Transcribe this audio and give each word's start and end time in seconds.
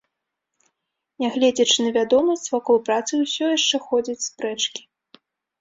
Нягледзячы 1.23 1.77
на 1.87 1.91
вядомасць, 1.99 2.47
вакол 2.55 2.81
працы 2.87 3.13
ўсё 3.23 3.45
яшчэ 3.57 3.81
ходзяць 3.87 4.27
спрэчкі. 4.31 4.81